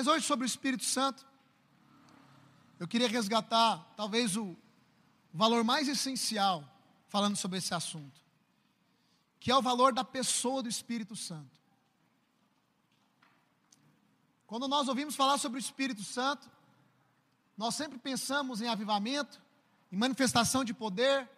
[0.00, 1.26] Mas hoje, sobre o Espírito Santo,
[2.78, 4.56] eu queria resgatar talvez o
[5.30, 6.64] valor mais essencial
[7.06, 8.18] falando sobre esse assunto,
[9.38, 11.60] que é o valor da pessoa do Espírito Santo.
[14.46, 16.50] Quando nós ouvimos falar sobre o Espírito Santo,
[17.54, 19.38] nós sempre pensamos em avivamento,
[19.92, 21.28] em manifestação de poder,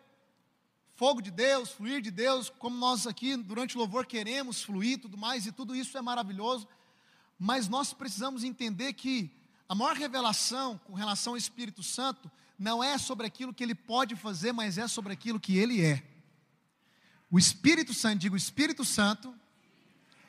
[0.93, 5.19] fogo de Deus, fluir de Deus, como nós aqui durante o louvor queremos fluir, tudo
[5.19, 6.69] mais, e tudo isso é maravilhoso,
[7.45, 9.29] mas nós precisamos entender que
[9.69, 14.15] a maior revelação com relação ao Espírito Santo não é sobre aquilo que ele pode
[14.15, 16.05] fazer, mas é sobre aquilo que ele é.
[17.29, 19.35] O Espírito Santo, digo, o Espírito Santo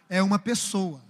[0.09, 1.03] é uma pessoa.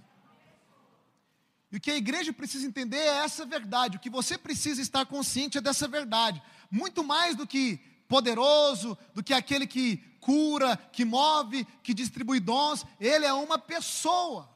[1.72, 3.96] E o que a igreja precisa entender é essa verdade.
[3.96, 6.42] O que você precisa estar consciente é dessa verdade.
[6.70, 12.84] Muito mais do que poderoso, do que aquele que cura, que move, que distribui dons.
[13.00, 14.53] Ele é uma pessoa,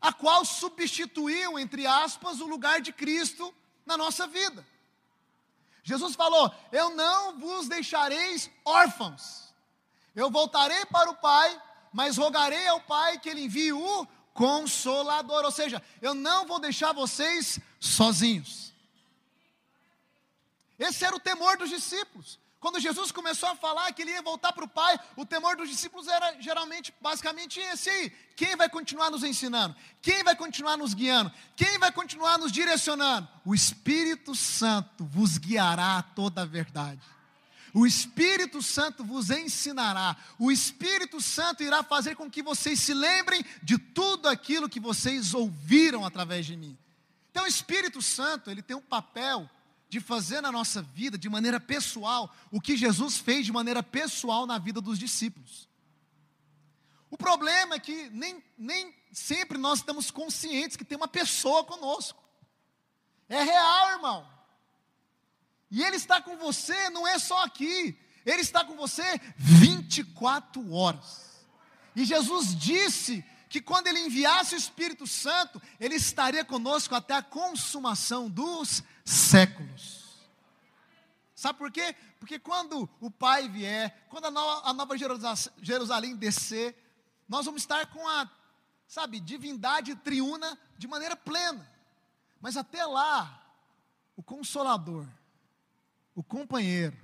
[0.00, 3.54] a qual substituiu, entre aspas, o lugar de Cristo
[3.84, 4.66] na nossa vida.
[5.82, 9.52] Jesus falou: Eu não vos deixareis órfãos,
[10.14, 11.60] eu voltarei para o Pai,
[11.92, 16.92] mas rogarei ao Pai que Ele envie o Consolador, ou seja, eu não vou deixar
[16.92, 18.72] vocês sozinhos.
[20.78, 22.38] Esse era o temor dos discípulos.
[22.60, 25.70] Quando Jesus começou a falar que ele ia voltar para o Pai, o temor dos
[25.70, 28.12] discípulos era geralmente, basicamente esse aí.
[28.36, 29.74] Quem vai continuar nos ensinando?
[30.02, 31.32] Quem vai continuar nos guiando?
[31.56, 33.26] Quem vai continuar nos direcionando?
[33.46, 37.00] O Espírito Santo vos guiará a toda a verdade.
[37.72, 40.14] O Espírito Santo vos ensinará.
[40.38, 45.32] O Espírito Santo irá fazer com que vocês se lembrem de tudo aquilo que vocês
[45.32, 46.76] ouviram através de mim.
[47.30, 49.48] Então, o Espírito Santo, ele tem um papel
[49.90, 54.46] de fazer na nossa vida, de maneira pessoal, o que Jesus fez de maneira pessoal
[54.46, 55.68] na vida dos discípulos.
[57.10, 62.22] O problema é que nem, nem sempre nós estamos conscientes que tem uma pessoa conosco.
[63.28, 64.28] É real, irmão.
[65.68, 71.44] E Ele está com você, não é só aqui, Ele está com você 24 horas.
[71.96, 77.22] E Jesus disse que quando Ele enviasse o Espírito Santo, Ele estaria conosco até a
[77.22, 80.18] consumação dos séculos.
[81.34, 81.94] Sabe por quê?
[82.18, 86.76] Porque quando o Pai vier, quando a nova, a nova Jerusalém descer,
[87.28, 88.30] nós vamos estar com a,
[88.86, 91.68] sabe, divindade triuna de maneira plena.
[92.40, 93.42] Mas até lá,
[94.16, 95.06] o consolador,
[96.14, 96.96] o companheiro,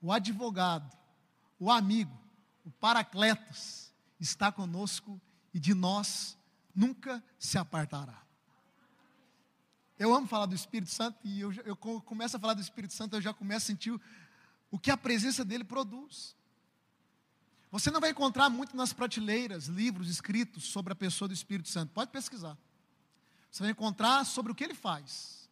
[0.00, 0.96] o advogado,
[1.58, 2.16] o amigo,
[2.64, 5.20] o paracletos está conosco
[5.52, 6.38] e de nós
[6.74, 8.22] nunca se apartará.
[10.02, 13.14] Eu amo falar do Espírito Santo e eu, eu começo a falar do Espírito Santo,
[13.14, 14.00] eu já começo a sentir o,
[14.68, 16.34] o que a presença dele produz.
[17.70, 21.92] Você não vai encontrar muito nas prateleiras livros escritos sobre a pessoa do Espírito Santo.
[21.92, 22.58] Pode pesquisar.
[23.48, 25.48] Você vai encontrar sobre o que ele faz,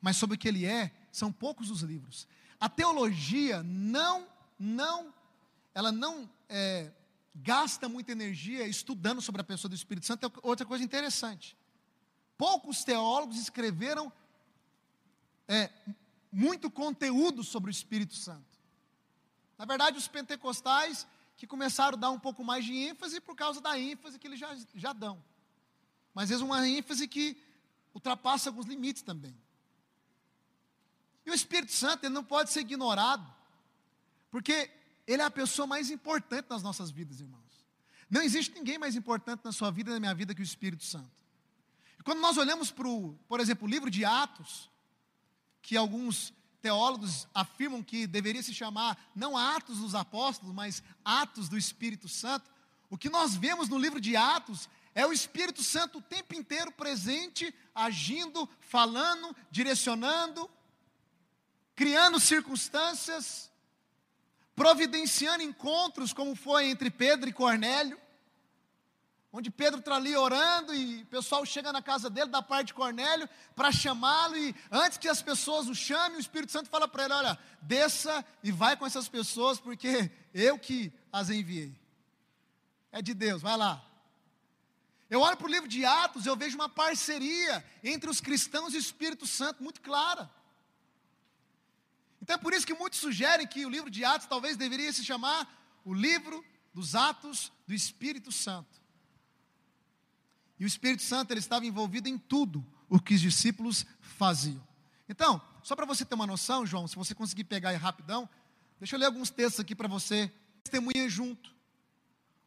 [0.00, 2.26] mas sobre o que ele é, são poucos os livros.
[2.58, 4.26] A teologia não,
[4.58, 5.14] não,
[5.72, 6.90] ela não é,
[7.36, 10.26] gasta muita energia estudando sobre a pessoa do Espírito Santo.
[10.26, 11.56] É outra coisa interessante
[12.42, 14.12] poucos teólogos escreveram
[15.46, 15.70] é,
[16.32, 18.58] muito conteúdo sobre o Espírito Santo.
[19.56, 23.60] Na verdade, os pentecostais que começaram a dar um pouco mais de ênfase por causa
[23.60, 25.22] da ênfase que eles já, já dão.
[26.12, 27.40] Mas às vezes uma ênfase que
[27.94, 29.40] ultrapassa alguns limites também.
[31.24, 33.32] E o Espírito Santo ele não pode ser ignorado,
[34.32, 34.68] porque
[35.06, 37.64] ele é a pessoa mais importante nas nossas vidas, irmãos.
[38.10, 40.84] Não existe ninguém mais importante na sua vida e na minha vida que o Espírito
[40.84, 41.21] Santo.
[42.02, 44.70] Quando nós olhamos para, o, por exemplo, o livro de Atos,
[45.60, 51.58] que alguns teólogos afirmam que deveria se chamar não Atos dos Apóstolos, mas Atos do
[51.58, 52.50] Espírito Santo,
[52.90, 56.70] o que nós vemos no livro de Atos é o Espírito Santo o tempo inteiro
[56.70, 60.50] presente, agindo, falando, direcionando,
[61.74, 63.50] criando circunstâncias,
[64.54, 67.98] providenciando encontros, como foi entre Pedro e Cornélio
[69.32, 72.74] onde Pedro está ali orando e o pessoal chega na casa dele, da parte de
[72.74, 77.04] Cornélio, para chamá-lo, e antes que as pessoas o chamem, o Espírito Santo fala para
[77.04, 81.74] ele: Olha, desça e vai com essas pessoas, porque eu que as enviei.
[82.90, 83.82] É de Deus, vai lá.
[85.08, 88.76] Eu olho para o livro de Atos, eu vejo uma parceria entre os cristãos e
[88.76, 90.30] o Espírito Santo muito clara.
[92.20, 95.04] Então é por isso que muitos sugerem que o livro de Atos talvez deveria se
[95.04, 98.81] chamar o livro dos Atos do Espírito Santo.
[100.58, 104.62] E o Espírito Santo ele estava envolvido em tudo o que os discípulos faziam.
[105.08, 108.28] Então, só para você ter uma noção, João, se você conseguir pegar aí rapidão,
[108.78, 110.30] deixa eu ler alguns textos aqui para você,
[110.62, 111.54] testemunha junto.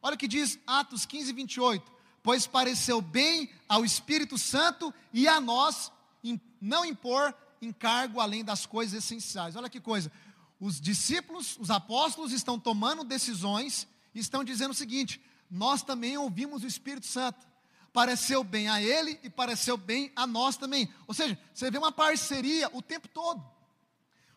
[0.02, 1.92] Olha o que diz Atos 15, 28.
[2.22, 5.92] pois pareceu bem ao Espírito Santo e a nós
[6.60, 7.32] não impor
[7.62, 9.54] encargo além das coisas essenciais.
[9.54, 10.10] Olha que coisa.
[10.58, 15.20] Os discípulos, os apóstolos estão tomando decisões e estão dizendo o seguinte:
[15.50, 17.46] nós também ouvimos o Espírito Santo.
[17.96, 20.92] Pareceu bem a ele e pareceu bem a nós também.
[21.06, 23.42] Ou seja, você vê uma parceria o tempo todo.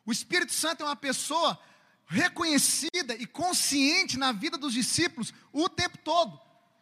[0.06, 1.60] O Espírito Santo é uma pessoa
[2.06, 6.40] reconhecida e consciente na vida dos discípulos o tempo todo.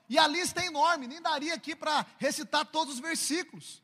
[0.08, 3.82] E a lista é enorme, nem daria aqui para recitar todos os versículos.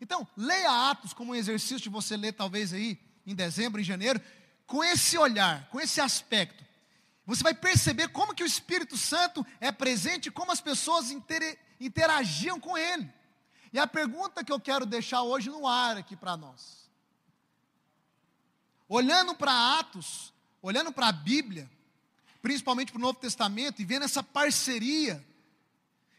[0.00, 4.20] Então, leia Atos como um exercício de você ler, talvez aí, em dezembro, em janeiro,
[4.66, 6.64] com esse olhar, com esse aspecto.
[7.30, 12.58] Você vai perceber como que o Espírito Santo é presente, como as pessoas inter, interagiam
[12.58, 13.08] com ele.
[13.72, 16.90] E a pergunta que eu quero deixar hoje no ar aqui para nós.
[18.88, 21.70] Olhando para Atos, olhando para a Bíblia,
[22.42, 25.24] principalmente para o Novo Testamento, e vendo essa parceria,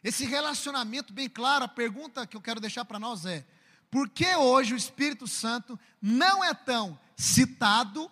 [0.02, 3.46] esse relacionamento bem claro, a pergunta que eu quero deixar para nós é:
[3.90, 8.10] por que hoje o Espírito Santo não é tão citado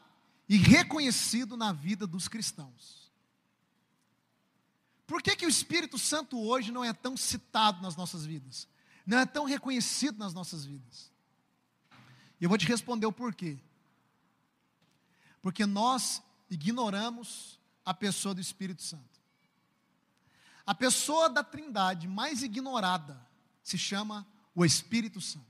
[0.50, 3.12] e reconhecido na vida dos cristãos.
[5.06, 8.68] Por que, que o Espírito Santo hoje não é tão citado nas nossas vidas?
[9.06, 11.12] Não é tão reconhecido nas nossas vidas?
[12.42, 13.60] E eu vou te responder o porquê.
[15.42, 19.20] Porque nós ignoramos a pessoa do Espírito Santo.
[20.66, 23.20] A pessoa da Trindade mais ignorada
[23.64, 25.46] se chama o Espírito Santo.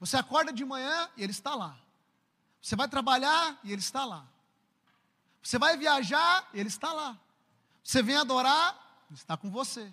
[0.00, 1.80] Você acorda de manhã e ele está lá.
[2.68, 4.28] Você vai trabalhar e Ele está lá.
[5.42, 7.18] Você vai viajar, Ele está lá.
[7.82, 9.90] Você vem adorar, Ele está com você.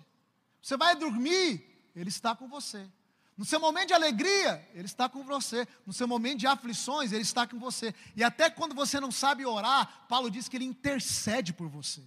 [0.60, 1.64] Você vai dormir,
[1.96, 2.86] Ele está com você.
[3.34, 5.66] No seu momento de alegria, Ele está com você.
[5.86, 7.94] No seu momento de aflições, Ele está com você.
[8.14, 12.02] E até quando você não sabe orar, Paulo diz que Ele intercede por você.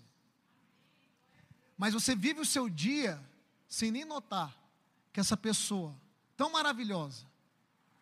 [1.75, 3.19] Mas você vive o seu dia
[3.67, 4.55] sem nem notar
[5.11, 5.99] que essa pessoa
[6.37, 7.25] tão maravilhosa,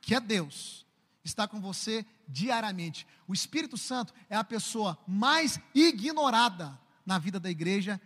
[0.02, 0.86] que é Deus,
[1.28, 3.06] está com você diariamente.
[3.28, 8.02] O Espírito Santo é a pessoa mais ignorada na vida da igreja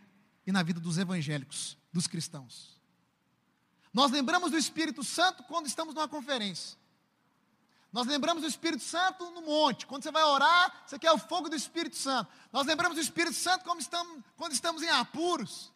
[0.46, 2.80] e na vida dos evangélicos, dos cristãos.
[3.94, 6.78] Nós lembramos do Espírito Santo quando estamos numa conferência.
[7.92, 9.86] Nós lembramos do Espírito Santo no monte.
[9.86, 12.32] Quando você vai orar, você quer o fogo do Espírito Santo.
[12.52, 15.71] Nós lembramos do Espírito Santo estamos, quando estamos em apuros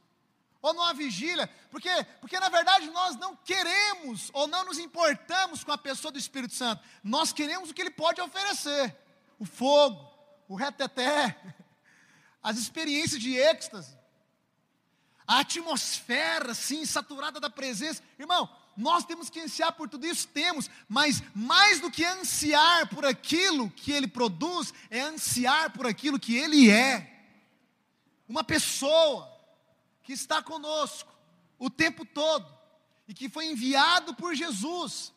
[0.66, 1.90] ou numa vigília, porque,
[2.20, 6.56] porque na verdade nós não queremos ou não nos importamos com a pessoa do Espírito
[6.56, 8.96] Santo, nós queremos o que ele pode oferecer:
[9.38, 10.12] o fogo,
[10.48, 11.38] o reteté,
[12.42, 13.96] as experiências de êxtase,
[15.28, 18.02] a atmosfera assim, saturada da presença.
[18.18, 23.06] Irmão, nós temos que ansiar por tudo isso, temos, mas mais do que ansiar por
[23.06, 27.12] aquilo que ele produz, é ansiar por aquilo que ele é.
[28.28, 29.35] Uma pessoa
[30.06, 31.12] que está conosco
[31.57, 32.48] o tempo todo
[33.07, 35.12] e que foi enviado por Jesus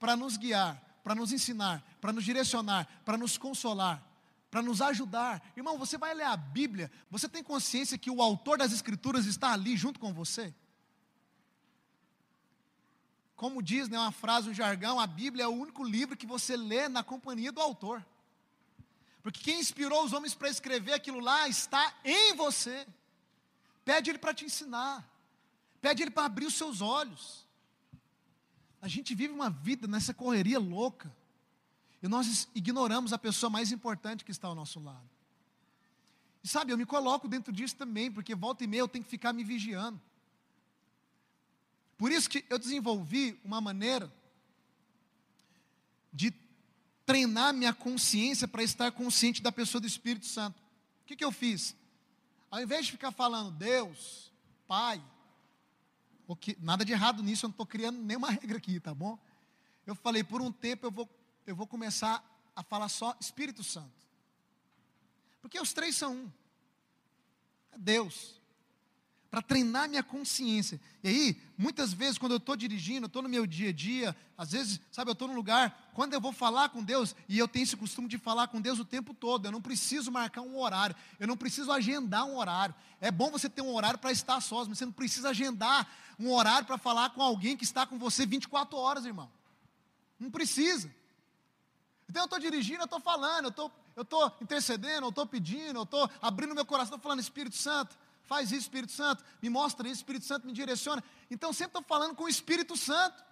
[0.00, 4.04] para nos guiar, para nos ensinar, para nos direcionar, para nos consolar,
[4.50, 5.40] para nos ajudar.
[5.56, 9.52] Irmão, você vai ler a Bíblia, você tem consciência que o autor das Escrituras está
[9.52, 10.52] ali junto com você?
[13.36, 16.56] Como diz né, uma frase, um jargão, a Bíblia é o único livro que você
[16.56, 18.04] lê na companhia do autor.
[19.22, 22.86] Porque quem inspirou os homens para escrever aquilo lá está em você.
[23.90, 25.04] Pede Ele para te ensinar.
[25.80, 27.44] Pede Ele para abrir os seus olhos.
[28.80, 31.12] A gente vive uma vida nessa correria louca.
[32.00, 35.10] E nós ignoramos a pessoa mais importante que está ao nosso lado.
[36.40, 39.10] E sabe, eu me coloco dentro disso também, porque volta e meia eu tenho que
[39.10, 40.00] ficar me vigiando.
[41.98, 44.08] Por isso que eu desenvolvi uma maneira
[46.12, 46.32] de
[47.04, 50.62] treinar minha consciência para estar consciente da pessoa do Espírito Santo.
[51.02, 51.74] O que, que eu fiz?
[52.50, 54.32] Ao invés de ficar falando Deus,
[54.66, 55.02] Pai,
[56.26, 59.18] o que, nada de errado nisso, eu não estou criando nenhuma regra aqui, tá bom?
[59.86, 61.08] Eu falei, por um tempo eu vou,
[61.46, 64.06] eu vou começar a falar só Espírito Santo.
[65.40, 66.32] Porque os três são um.
[67.72, 68.39] É Deus
[69.30, 70.80] para treinar minha consciência.
[71.04, 74.16] E aí, muitas vezes, quando eu estou dirigindo, eu estou no meu dia a dia,
[74.36, 77.46] às vezes, sabe, eu estou num lugar, quando eu vou falar com Deus, e eu
[77.46, 80.58] tenho esse costume de falar com Deus o tempo todo, eu não preciso marcar um
[80.58, 82.74] horário, eu não preciso agendar um horário.
[83.00, 85.86] É bom você ter um horário para estar sós, mas você não precisa agendar
[86.18, 89.30] um horário para falar com alguém que está com você 24 horas, irmão.
[90.18, 90.92] Não precisa.
[92.08, 95.82] Então eu estou dirigindo, eu estou falando, eu eu estou intercedendo, eu estou pedindo, eu
[95.82, 97.98] estou abrindo meu coração, estou falando, Espírito Santo,
[98.30, 101.02] Faz isso, Espírito Santo, me mostra isso, Espírito Santo me direciona.
[101.28, 103.24] Então sempre estou falando com o Espírito Santo,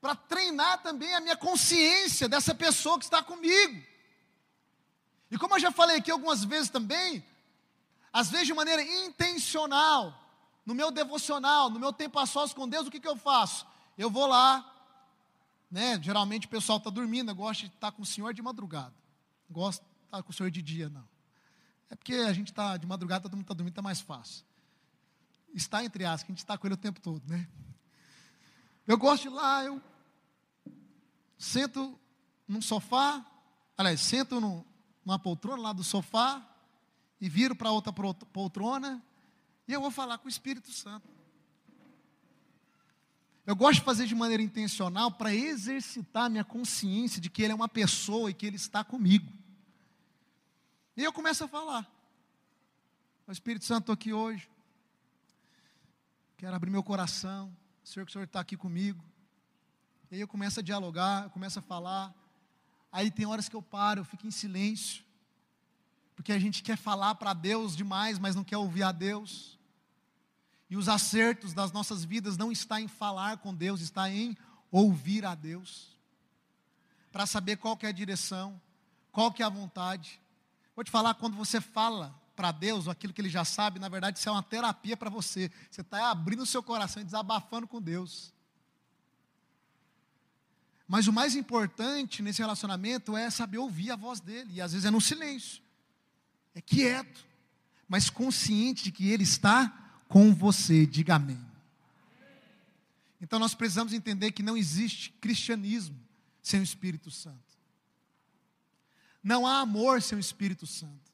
[0.00, 3.80] para treinar também a minha consciência dessa pessoa que está comigo.
[5.30, 7.24] E como eu já falei aqui algumas vezes também,
[8.12, 10.12] às vezes de maneira intencional,
[10.66, 13.64] no meu devocional, no meu tempo a sós com Deus, o que, que eu faço?
[13.96, 14.74] Eu vou lá,
[15.70, 16.00] né?
[16.02, 18.94] Geralmente o pessoal está dormindo, eu gosto de estar com o Senhor de madrugada.
[19.48, 21.13] Gosto de estar com o Senhor de dia, não.
[21.94, 24.44] É porque a gente está de madrugada, todo mundo está dormindo, está mais fácil.
[25.54, 27.46] Está entre aspas, a gente está com ele o tempo todo, né?
[28.84, 29.80] Eu gosto de ir lá, eu
[31.38, 31.96] sento
[32.48, 33.24] num sofá,
[33.78, 36.44] aliás, sento numa poltrona lá do sofá
[37.20, 39.00] e viro para outra poltrona
[39.68, 41.08] e eu vou falar com o Espírito Santo.
[43.46, 47.54] Eu gosto de fazer de maneira intencional para exercitar minha consciência de que Ele é
[47.54, 49.43] uma pessoa e que Ele está comigo.
[50.96, 51.90] E eu começo a falar.
[53.26, 54.48] O Espírito Santo, aqui hoje.
[56.36, 57.54] Quero abrir meu coração.
[57.82, 59.04] Senhor, que o Senhor está aqui comigo.
[60.08, 62.14] E aí eu começo a dialogar, eu começo a falar.
[62.92, 65.04] Aí tem horas que eu paro, eu fico em silêncio.
[66.14, 69.58] Porque a gente quer falar para Deus demais, mas não quer ouvir a Deus.
[70.70, 74.36] E os acertos das nossas vidas não está em falar com Deus, está em
[74.70, 75.98] ouvir a Deus.
[77.10, 78.60] Para saber qual que é a direção,
[79.10, 80.20] qual que é a vontade.
[80.74, 84.18] Vou te falar, quando você fala para Deus aquilo que Ele já sabe, na verdade
[84.18, 85.50] isso é uma terapia para você.
[85.70, 88.32] Você está abrindo o seu coração e desabafando com Deus.
[90.86, 94.54] Mas o mais importante nesse relacionamento é saber ouvir a voz dele.
[94.54, 95.62] E às vezes é no silêncio.
[96.54, 97.24] É quieto.
[97.88, 99.72] Mas consciente de que ele está
[100.08, 100.86] com você.
[100.86, 101.40] Diga amém.
[103.20, 105.98] Então nós precisamos entender que não existe cristianismo
[106.42, 107.53] sem o Espírito Santo.
[109.24, 111.10] Não há amor sem o Espírito Santo.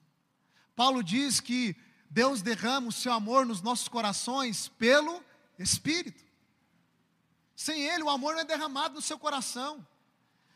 [0.74, 1.76] Paulo diz que
[2.10, 5.24] Deus derrama o seu amor nos nossos corações pelo
[5.56, 6.24] Espírito.
[7.54, 9.86] Sem Ele, o amor não é derramado no seu coração.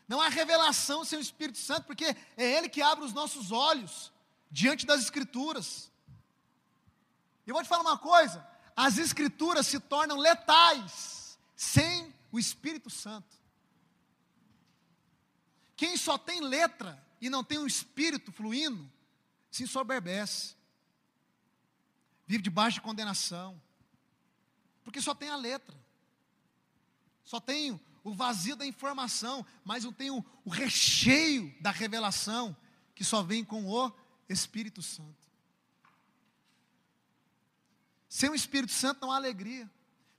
[0.05, 4.11] Não há revelação sem o Espírito Santo, porque é Ele que abre os nossos olhos
[4.51, 5.89] diante das Escrituras.
[7.47, 8.45] E eu vou te falar uma coisa:
[8.75, 13.33] as Escrituras se tornam letais sem o Espírito Santo.
[15.77, 18.87] Quem só tem letra e não tem um Espírito fluindo,
[19.49, 20.55] se ensoberbece,
[22.27, 23.59] vive debaixo de condenação,
[24.83, 25.75] porque só tem a letra.
[27.23, 32.55] Só tem o vazio da informação, mas não tem o, o recheio da revelação,
[32.93, 33.91] que só vem com o
[34.29, 35.27] Espírito Santo.
[38.07, 39.67] Sem o Espírito Santo não há alegria.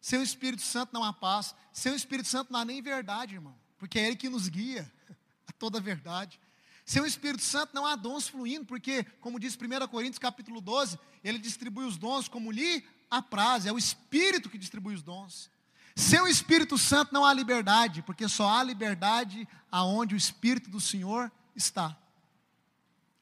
[0.00, 1.54] Sem o Espírito Santo não há paz.
[1.72, 3.56] Sem o Espírito Santo não há nem verdade, irmão.
[3.78, 4.92] Porque é Ele que nos guia
[5.46, 6.40] a toda a verdade.
[6.86, 10.96] Sem o Espírito Santo não há dons fluindo, porque, como diz 1 Coríntios capítulo 12,
[11.24, 15.50] ele distribui os dons como lhe apraz, é o Espírito que distribui os dons.
[15.96, 20.80] Sem o Espírito Santo não há liberdade, porque só há liberdade aonde o Espírito do
[20.80, 21.98] Senhor está.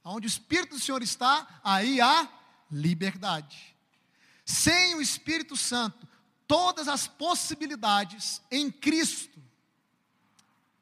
[0.02, 2.28] Aonde o Espírito do Senhor está, aí há
[2.70, 3.74] liberdade.
[4.44, 6.06] Sem o Espírito Santo,
[6.46, 9.42] todas as possibilidades em Cristo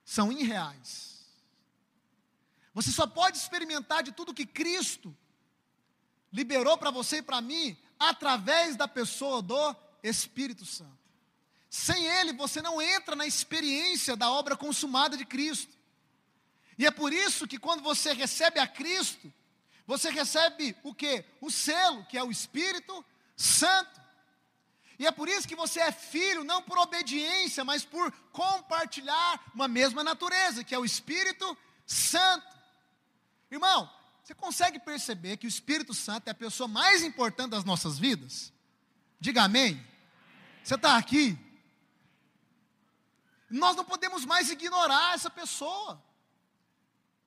[0.05, 1.12] são irreais.
[2.75, 5.17] Você só pode experimentar de tudo que Cristo
[6.33, 11.02] liberou para você e para mim através da pessoa do Espírito Santo.
[11.69, 15.76] Sem Ele, você não entra na experiência da obra consumada de Cristo.
[16.79, 19.33] E é por isso que quando você recebe a Cristo,
[19.87, 21.25] você recebe o que?
[21.41, 23.05] O selo, que é o Espírito
[23.37, 24.00] Santo.
[24.99, 29.67] E é por isso que você é filho, não por obediência, mas por compartilhar uma
[29.67, 32.47] mesma natureza, que é o Espírito Santo.
[33.53, 33.93] Irmão,
[34.25, 38.51] você consegue perceber que o Espírito Santo é a pessoa mais importante das nossas vidas?
[39.21, 39.79] Diga amém.
[40.65, 41.39] Você está aqui?
[43.51, 46.03] Nós não podemos mais ignorar essa pessoa.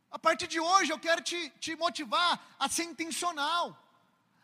[0.10, 3.78] A partir de hoje eu quero te, te motivar a ser intencional,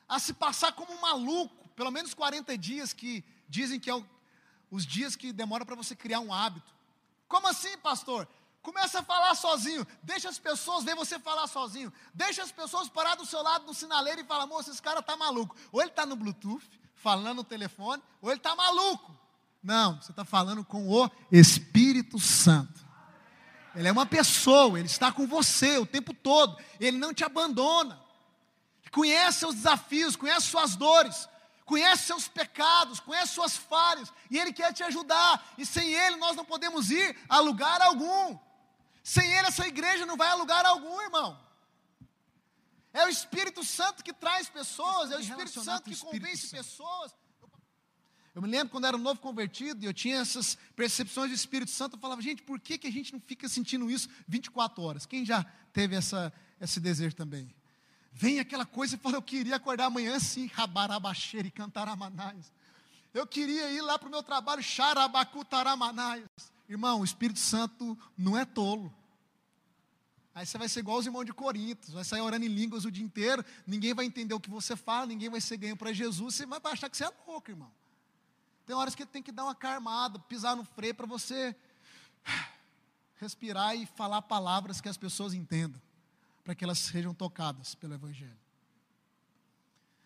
[0.08, 4.06] a se passar como um maluco, pelo menos 40 dias que dizem que é o,
[4.70, 6.72] os dias que demora para você criar um hábito.
[7.28, 8.28] Como assim, pastor?
[8.62, 13.15] Começa a falar sozinho, deixa as pessoas ver você falar sozinho, deixa as pessoas parar
[13.15, 15.56] do seu lado no sinaleiro e falar, moça, esse cara está maluco.
[15.72, 19.18] Ou ele está no Bluetooth, falando no telefone, ou ele está maluco.
[19.63, 22.86] Não, você está falando com o Espírito Santo.
[23.75, 28.00] Ele é uma pessoa, ele está com você o tempo todo, ele não te abandona.
[28.91, 31.27] Conhece seus desafios, conhece suas dores,
[31.65, 35.53] conhece seus pecados, conhece suas falhas, e ele quer te ajudar.
[35.58, 38.38] E sem ele nós não podemos ir a lugar algum.
[39.03, 41.39] Sem ele essa igreja não vai a lugar algum, irmão.
[42.93, 47.12] É o Espírito Santo que traz pessoas, é o Espírito Santo que convence pessoas.
[48.34, 51.36] Eu me lembro quando eu era um novo convertido e eu tinha essas percepções do
[51.36, 54.81] Espírito Santo, eu falava, gente, por que, que a gente não fica sentindo isso 24
[54.81, 55.05] horas?
[55.05, 55.43] Quem já
[55.74, 57.53] teve essa, esse desejo também?
[58.13, 62.51] Vem aquela coisa e fala, eu queria acordar amanhã assim, rabarabaxeira e cantar amanais.
[63.13, 66.50] Eu queria ir lá para o meu trabalho, xarabacutaramanaias.
[66.72, 68.94] Irmão, o Espírito Santo não é tolo.
[70.34, 72.92] Aí você vai ser igual os irmãos de Corinto, vai sair orando em línguas o
[72.92, 76.36] dia inteiro, ninguém vai entender o que você fala, ninguém vai ser ganho para Jesus,
[76.36, 77.70] você vai achar que você é louco, irmão.
[78.66, 81.54] Tem horas que tem que dar uma carmada, pisar no freio para você
[83.20, 85.82] respirar e falar palavras que as pessoas entendam,
[86.42, 88.40] para que elas sejam tocadas pelo Evangelho.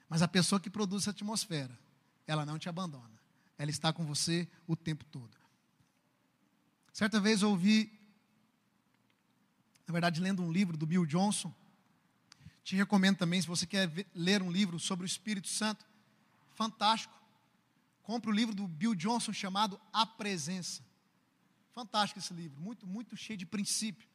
[0.10, 1.78] Mas a pessoa que produz essa atmosfera,
[2.26, 3.22] ela não te abandona,
[3.56, 5.45] ela está com você o tempo todo.
[6.96, 7.92] Certa vez eu ouvi
[9.88, 11.54] na verdade, lendo um livro do Bill Johnson.
[12.64, 15.86] Te recomendo também, se você quer ver, ler um livro sobre o Espírito Santo,
[16.56, 17.14] fantástico.
[18.02, 20.84] Compre o livro do Bill Johnson chamado A Presença.
[21.72, 24.08] Fantástico esse livro, muito, muito cheio de princípio.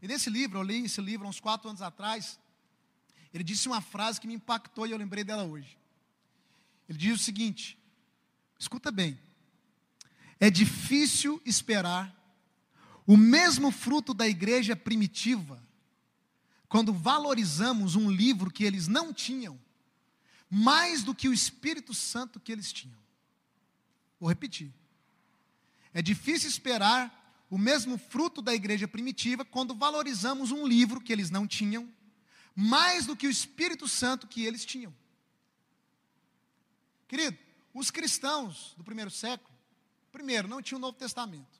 [0.00, 2.38] E nesse livro, eu li esse livro uns quatro anos atrás,
[3.34, 5.76] ele disse uma frase que me impactou e eu lembrei dela hoje.
[6.88, 7.76] Ele diz o seguinte:
[8.58, 9.18] escuta bem,
[10.40, 12.14] é difícil esperar
[13.06, 15.62] o mesmo fruto da igreja primitiva,
[16.68, 19.58] quando valorizamos um livro que eles não tinham,
[20.50, 22.98] mais do que o Espírito Santo que eles tinham.
[24.20, 24.72] Vou repetir.
[25.94, 31.30] É difícil esperar o mesmo fruto da igreja primitiva quando valorizamos um livro que eles
[31.30, 31.90] não tinham,
[32.54, 34.94] mais do que o Espírito Santo que eles tinham.
[37.06, 37.38] Querido,
[37.72, 39.57] os cristãos do primeiro século,
[40.18, 41.58] primeiro, não tinham o Novo Testamento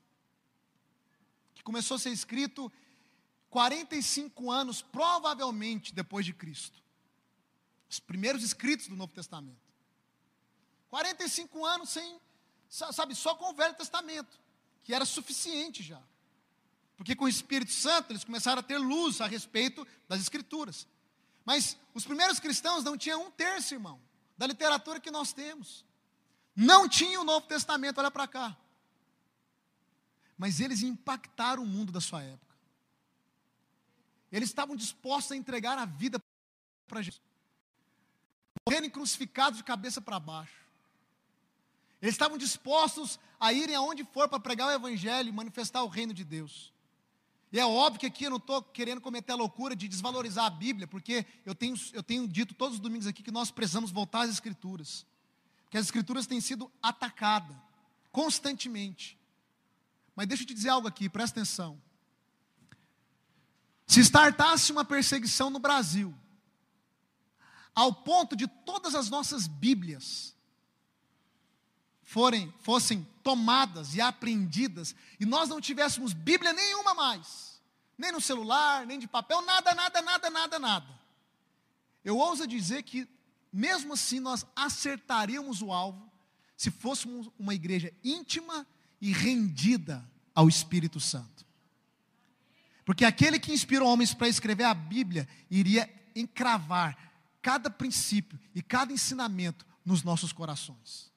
[1.55, 2.71] que começou a ser escrito
[3.51, 6.83] 45 anos, provavelmente depois de Cristo.
[7.89, 9.61] Os primeiros escritos do Novo Testamento.
[10.89, 12.21] 45 anos sem,
[12.69, 14.39] sabe, só com o Velho Testamento,
[14.83, 16.03] que era suficiente já.
[16.97, 20.87] Porque com o Espírito Santo eles começaram a ter luz a respeito das Escrituras.
[21.45, 24.01] Mas os primeiros cristãos não tinham um terço, irmão,
[24.37, 25.85] da literatura que nós temos.
[26.59, 28.57] Não tinha o Novo Testamento, olha para cá
[30.39, 32.57] mas eles impactaram o mundo da sua época.
[34.31, 36.23] Eles estavam dispostos a entregar a vida
[36.87, 37.21] para Jesus,
[38.67, 40.57] morrerem crucificados de cabeça para baixo.
[42.01, 46.15] Eles estavam dispostos a irem aonde for para pregar o Evangelho e manifestar o reino
[46.15, 46.73] de Deus.
[47.51, 50.51] E é óbvio que aqui eu não estou querendo cometer a loucura de desvalorizar a
[50.51, 54.21] Bíblia, porque eu tenho, eu tenho dito todos os domingos aqui que nós precisamos voltar
[54.21, 55.05] às Escrituras.
[55.71, 57.57] Que as Escrituras têm sido atacadas
[58.11, 59.19] constantemente.
[60.15, 61.81] Mas deixa eu te dizer algo aqui, presta atenção.
[63.87, 66.15] Se startasse uma perseguição no Brasil,
[67.75, 70.35] ao ponto de todas as nossas Bíblias
[72.03, 77.63] forem, fossem tomadas e apreendidas, e nós não tivéssemos Bíblia nenhuma mais,
[77.97, 81.01] nem no celular, nem de papel, nada, nada, nada, nada, nada.
[82.05, 83.07] Eu ouso dizer que,
[83.53, 86.09] mesmo assim, nós acertaríamos o alvo
[86.59, 88.67] se fôssemos uma igreja íntima
[89.01, 91.47] e rendida ao Espírito Santo.
[92.85, 96.99] Porque aquele que inspirou homens para escrever a Bíblia iria encravar
[97.41, 101.13] cada princípio e cada ensinamento nos nossos corações.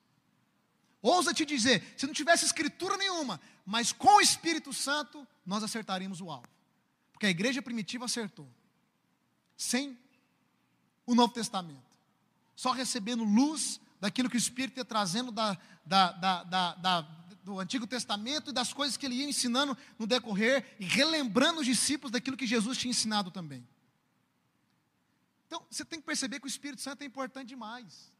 [1.01, 6.21] Ousa te dizer, se não tivesse escritura nenhuma, mas com o Espírito Santo, nós acertaríamos
[6.21, 6.47] o alvo.
[7.11, 8.47] Porque a igreja primitiva acertou.
[9.57, 9.97] Sem
[11.05, 11.90] o Novo Testamento.
[12.61, 17.01] Só recebendo luz daquilo que o Espírito ia trazendo da, da, da, da,
[17.43, 21.65] do Antigo Testamento e das coisas que ele ia ensinando no decorrer e relembrando os
[21.65, 23.67] discípulos daquilo que Jesus tinha ensinado também.
[25.47, 28.13] Então, você tem que perceber que o Espírito Santo é importante demais.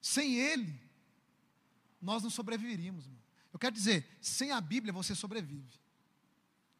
[0.00, 0.80] Sem ele,
[2.00, 3.04] nós não sobreviveríamos.
[3.04, 3.20] Irmão.
[3.52, 5.78] Eu quero dizer, sem a Bíblia você sobrevive.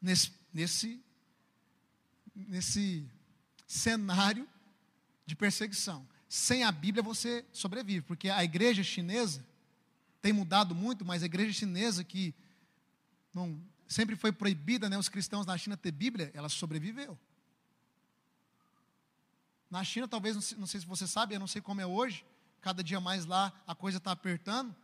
[0.01, 1.05] Nesse, nesse,
[2.33, 3.07] nesse
[3.67, 4.49] cenário
[5.31, 6.05] de perseguição.
[6.27, 9.45] Sem a Bíblia você sobrevive, porque a igreja chinesa
[10.21, 12.35] tem mudado muito, mas a igreja chinesa que
[13.33, 17.17] não, sempre foi proibida, né, os cristãos na China ter Bíblia, ela sobreviveu.
[19.69, 22.25] Na China, talvez, não sei, se você sabe, eu não sei como é hoje,
[22.59, 24.75] cada dia mais lá a coisa está apertando.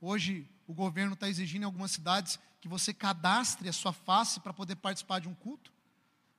[0.00, 4.52] Hoje o governo está exigindo em algumas cidades que você cadastre a sua face para
[4.52, 5.72] poder participar de um culto.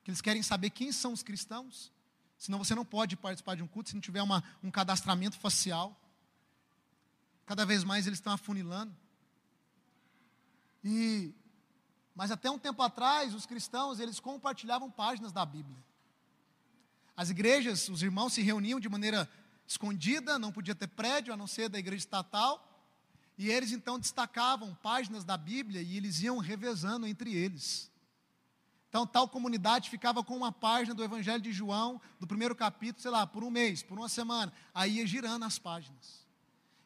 [0.04, 1.90] Que eles querem saber quem são os cristãos.
[2.38, 6.00] Senão você não pode participar de um culto se não tiver uma, um cadastramento facial.
[7.44, 8.94] Cada vez mais eles estão afunilando.
[10.84, 11.34] E
[12.18, 15.78] mas até um tempo atrás, os cristãos, eles compartilhavam páginas da Bíblia.
[17.16, 19.30] As igrejas, os irmãos se reuniam de maneira
[19.68, 22.68] escondida, não podia ter prédio, a não ser da igreja estatal.
[23.38, 27.87] E eles então destacavam páginas da Bíblia e eles iam revezando entre eles.
[28.88, 33.10] Então, tal comunidade ficava com uma página do Evangelho de João, do primeiro capítulo, sei
[33.10, 34.52] lá, por um mês, por uma semana.
[34.74, 36.26] Aí ia girando as páginas.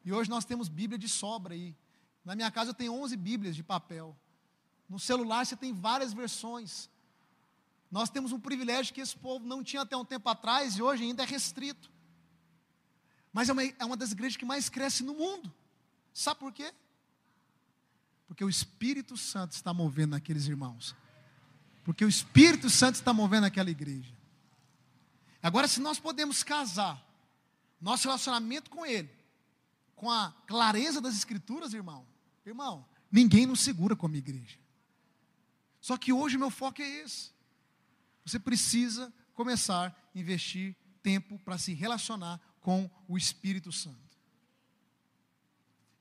[0.04, 1.76] E hoje nós temos Bíblia de sobra aí.
[2.24, 4.16] Na minha casa eu tenho 11 Bíblias de papel.
[4.88, 6.90] No celular você tem várias versões.
[7.88, 11.04] Nós temos um privilégio que esse povo não tinha até um tempo atrás e hoje
[11.04, 11.90] ainda é restrito.
[13.32, 15.52] Mas é uma, é uma das igrejas que mais cresce no mundo.
[16.12, 16.74] Sabe por quê?
[18.26, 20.96] Porque o Espírito Santo está movendo aqueles irmãos.
[21.84, 24.14] Porque o Espírito Santo está movendo aquela igreja.
[25.42, 27.02] Agora, se nós podemos casar
[27.80, 29.10] nosso relacionamento com Ele,
[29.96, 32.06] com a clareza das Escrituras, irmão,
[32.46, 34.58] irmão, ninguém nos segura como igreja.
[35.80, 37.30] Só que hoje o meu foco é esse.
[38.24, 43.98] Você precisa começar a investir tempo para se relacionar com o Espírito Santo.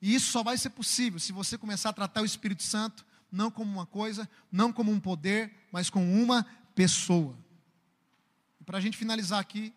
[0.00, 3.50] E isso só vai ser possível se você começar a tratar o Espírito Santo não
[3.50, 7.34] como uma coisa, não como um poder, mas como uma pessoa.
[8.60, 9.74] E para a gente finalizar aqui,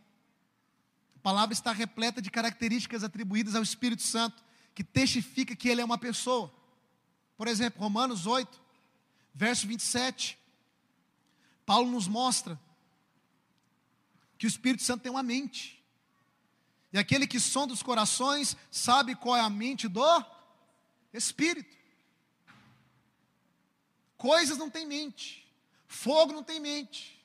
[1.15, 4.43] a palavra está repleta de características atribuídas ao Espírito Santo,
[4.75, 6.53] que testifica que ele é uma pessoa.
[7.37, 8.61] Por exemplo, Romanos 8,
[9.33, 10.37] verso 27,
[11.65, 12.59] Paulo nos mostra
[14.37, 15.81] que o Espírito Santo tem uma mente.
[16.91, 20.03] E aquele que sonda os corações sabe qual é a mente do
[21.13, 21.75] Espírito.
[24.17, 25.45] Coisas não têm mente.
[25.87, 27.23] Fogo não tem mente.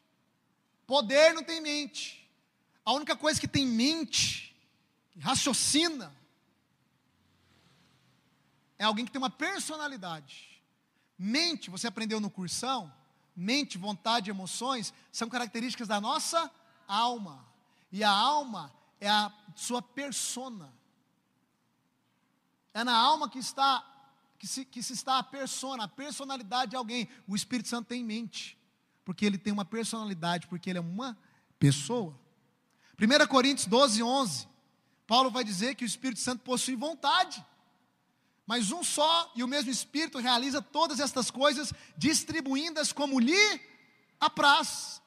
[0.86, 2.28] Poder não tem mente.
[2.84, 4.56] A única coisa que tem mente,
[5.18, 6.14] raciocina,
[8.78, 10.62] é alguém que tem uma personalidade.
[11.18, 12.92] Mente, você aprendeu no cursão,
[13.36, 16.50] mente, vontade, emoções, são características da nossa
[16.88, 17.46] alma.
[17.92, 20.72] E a alma é a sua persona.
[22.72, 23.84] É na alma que está
[24.40, 27.06] que se, que se está a persona, a personalidade de alguém.
[27.28, 28.58] O Espírito Santo tem em mente,
[29.04, 31.16] porque ele tem uma personalidade, porque ele é uma
[31.58, 32.18] pessoa.
[32.98, 34.48] 1 Coríntios 12, 11,
[35.06, 37.44] Paulo vai dizer que o Espírito Santo possui vontade,
[38.46, 43.60] mas um só e o mesmo Espírito realiza todas estas coisas, distribuindo-as como lhe
[44.18, 45.02] apraz.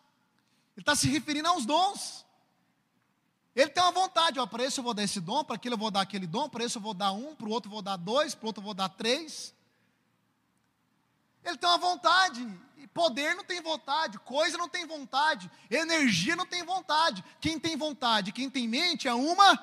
[0.76, 2.23] Ele está se referindo aos dons.
[3.56, 5.80] Ele tem uma vontade, ó, para esse eu vou dar esse dom, para aquele eu
[5.80, 7.82] vou dar aquele dom, para esse eu vou dar um, para o outro eu vou
[7.82, 9.54] dar dois, para o outro eu vou dar três.
[11.44, 12.48] Ele tem uma vontade,
[12.94, 17.24] poder não tem vontade, coisa não tem vontade, energia não tem vontade.
[17.40, 19.58] Quem tem vontade, quem tem mente é uma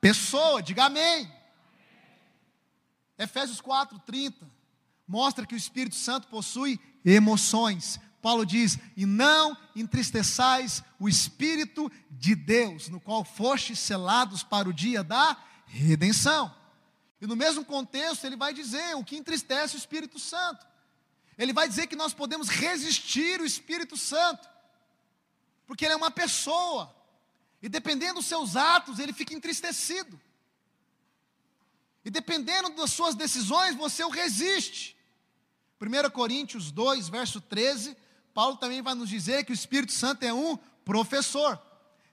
[0.00, 1.32] pessoa, diga amém.
[3.18, 4.46] Efésios 4, 30
[5.06, 12.36] mostra que o Espírito Santo possui emoções, Paulo diz: E não entristeçais o Espírito de
[12.36, 16.54] Deus, no qual fostes selados para o dia da redenção.
[17.20, 20.64] E no mesmo contexto, ele vai dizer o que entristece o Espírito Santo.
[21.36, 24.48] Ele vai dizer que nós podemos resistir o Espírito Santo,
[25.66, 26.94] porque ele é uma pessoa,
[27.60, 30.20] e dependendo dos seus atos, ele fica entristecido.
[32.04, 34.96] E dependendo das suas decisões, você o resiste.
[35.80, 37.96] 1 Coríntios 2, verso 13,
[38.34, 41.60] Paulo também vai nos dizer que o Espírito Santo é um professor.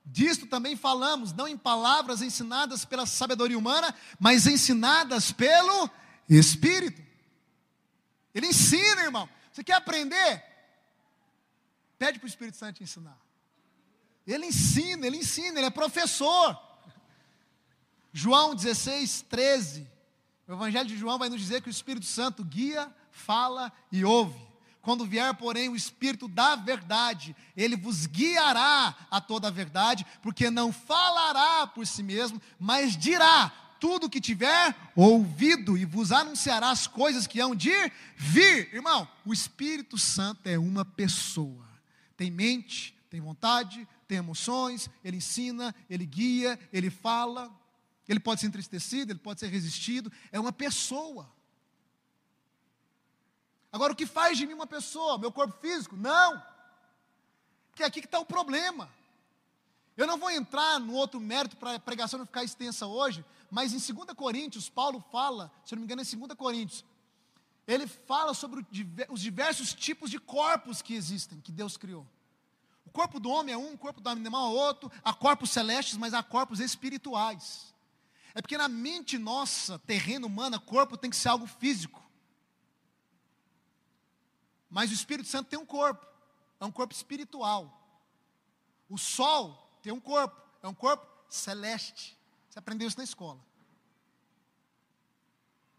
[0.06, 5.90] Disto também falamos, não em palavras ensinadas pela sabedoria humana, mas ensinadas pelo
[6.28, 7.02] Espírito.
[8.34, 9.30] Ele ensina, irmão.
[9.52, 10.44] Você quer aprender?
[11.98, 13.18] Pede para o Espírito Santo te ensinar.
[14.26, 16.60] Ele ensina, ele ensina, ele é professor.
[18.12, 19.88] João 16, 13.
[20.48, 24.49] O Evangelho de João vai nos dizer que o Espírito Santo guia, fala e ouve.
[24.82, 30.50] Quando vier, porém, o Espírito da verdade, ele vos guiará a toda a verdade, porque
[30.50, 36.70] não falará por si mesmo, mas dirá tudo o que tiver ouvido e vos anunciará
[36.70, 37.72] as coisas que hão de
[38.16, 38.74] vir.
[38.74, 41.68] Irmão, o Espírito Santo é uma pessoa.
[42.16, 47.52] Tem mente, tem vontade, tem emoções, ele ensina, ele guia, ele fala.
[48.08, 51.32] Ele pode ser entristecido, ele pode ser resistido, é uma pessoa.
[53.72, 55.18] Agora, o que faz de mim uma pessoa?
[55.18, 55.96] Meu corpo físico?
[55.96, 56.42] Não.
[57.76, 58.90] Que é aqui que está o problema.
[59.96, 63.74] Eu não vou entrar no outro mérito para a pregação não ficar extensa hoje, mas
[63.74, 66.86] em 2 Coríntios, Paulo fala, se não me engano, é em 2 Coríntios,
[67.68, 68.66] ele fala sobre
[69.10, 72.08] os diversos tipos de corpos que existem, que Deus criou.
[72.86, 75.96] O corpo do homem é um, o corpo do animal é outro, há corpos celestes,
[75.96, 77.72] mas há corpos espirituais.
[78.34, 82.02] É porque na mente nossa, terreno humana, corpo tem que ser algo físico.
[84.70, 86.06] Mas o Espírito Santo tem um corpo,
[86.60, 87.76] é um corpo espiritual.
[88.90, 92.18] O sol tem um corpo, é um corpo celeste.
[92.50, 93.40] Você aprendeu isso na escola.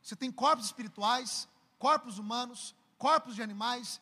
[0.02, 1.48] Você tem corpos espirituais,
[1.78, 4.00] corpos humanos, corpos de animais,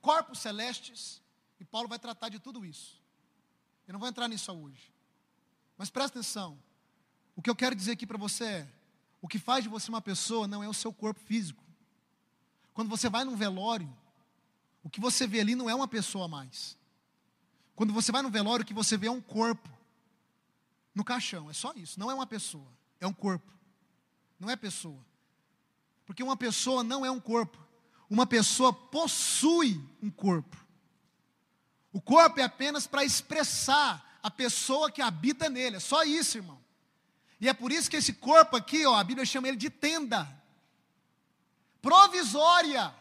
[0.00, 1.22] corpos celestes.
[1.60, 3.00] E Paulo vai tratar de tudo isso.
[3.86, 4.92] Eu não vou entrar nisso hoje.
[5.76, 6.58] Mas presta atenção.
[7.36, 8.68] O que eu quero dizer aqui para você é:
[9.20, 11.62] o que faz de você uma pessoa não é o seu corpo físico.
[12.72, 13.90] Quando você vai num velório,
[14.84, 16.76] o que você vê ali não é uma pessoa mais.
[17.74, 19.68] Quando você vai no velório, o que você vê é um corpo
[20.94, 21.50] no caixão.
[21.50, 21.98] É só isso.
[21.98, 22.70] Não é uma pessoa,
[23.00, 23.50] é um corpo.
[24.38, 25.04] Não é pessoa.
[26.04, 27.58] Porque uma pessoa não é um corpo.
[28.10, 30.56] Uma pessoa possui um corpo.
[31.90, 35.76] O corpo é apenas para expressar a pessoa que habita nele.
[35.76, 36.62] É só isso, irmão.
[37.40, 40.28] E é por isso que esse corpo aqui, ó, a Bíblia chama ele de tenda
[41.80, 42.94] provisória.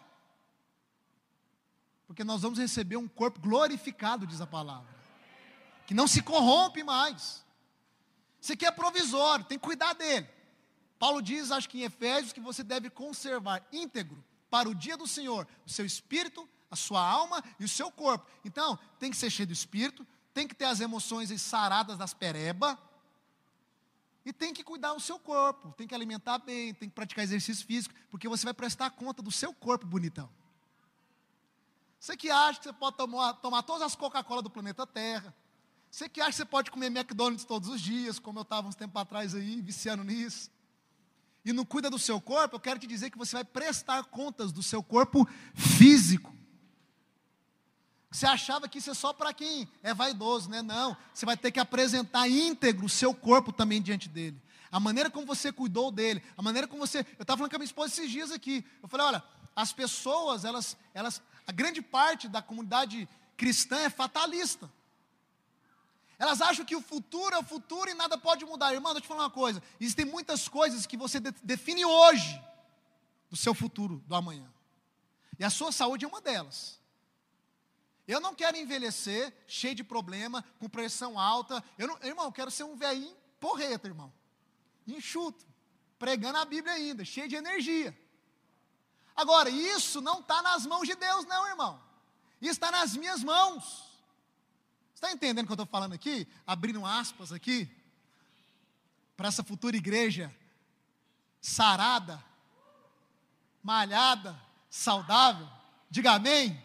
[2.13, 4.88] Porque nós vamos receber um corpo glorificado, diz a palavra.
[5.88, 7.43] Que não se corrompe mais.
[8.39, 10.30] Isso aqui é provisório, tem que cuidar dele.
[10.99, 15.08] Paulo diz, acho que em Efésios, que você deve conservar íntegro para o dia do
[15.08, 18.30] Senhor o seu espírito, a sua alma e o seu corpo.
[18.45, 22.78] Então, tem que ser cheio do espírito, tem que ter as emoções saradas das pereba,
[24.23, 27.65] e tem que cuidar do seu corpo, tem que alimentar bem, tem que praticar exercício
[27.65, 30.30] físico, porque você vai prestar conta do seu corpo bonitão.
[32.04, 35.34] Você que acha que você pode tomar, tomar todas as Coca-Cola do planeta Terra,
[35.89, 38.76] você que acha que você pode comer McDonald's todos os dias, como eu estava uns
[38.76, 40.52] tempos atrás aí, viciando nisso,
[41.46, 44.52] e não cuida do seu corpo, eu quero te dizer que você vai prestar contas
[44.52, 46.36] do seu corpo físico.
[48.12, 50.62] Você achava que isso é só para quem é vaidoso, né?
[50.62, 54.44] Não, você vai ter que apresentar íntegro o seu corpo também diante dele.
[54.70, 57.00] A maneira como você cuidou dele, a maneira como você.
[57.18, 58.66] Eu estava falando com a minha esposa esses dias aqui.
[58.82, 59.24] Eu falei: olha,
[59.56, 64.71] as pessoas, elas, elas, a grande parte da comunidade cristã é fatalista.
[66.17, 68.73] Elas acham que o futuro é o futuro e nada pode mudar.
[68.73, 72.41] Irmão, deixa eu te falar uma coisa: existem muitas coisas que você de, define hoje
[73.29, 74.51] do seu futuro, do amanhã.
[75.38, 76.79] E a sua saúde é uma delas.
[78.08, 81.63] Eu não quero envelhecer cheio de problema, com pressão alta.
[81.77, 84.13] Eu não, irmão, eu quero ser um velhinho porreta, irmão.
[84.88, 85.45] Enxuto,
[85.97, 87.97] pregando a Bíblia ainda, cheio de energia.
[89.15, 91.82] Agora, isso não está nas mãos de Deus, não, irmão.
[92.41, 93.84] Isso está nas minhas mãos.
[94.93, 96.28] Está entendendo o que eu estou falando aqui?
[96.45, 97.69] Abrindo aspas aqui.
[99.15, 100.34] Para essa futura igreja
[101.41, 102.23] sarada,
[103.62, 105.47] malhada, saudável.
[105.89, 106.62] Diga amém.